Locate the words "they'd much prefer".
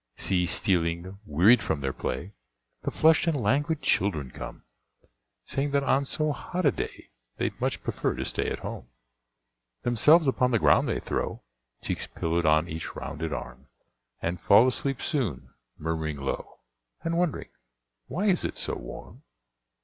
7.37-8.15